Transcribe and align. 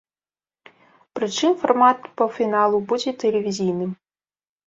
Прычым 1.17 1.51
фармат 1.65 1.97
паўфіналу 2.21 2.77
будзе 2.93 3.11
тэлевізійным. 3.25 3.91